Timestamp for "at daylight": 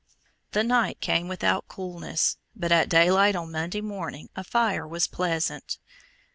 2.71-3.35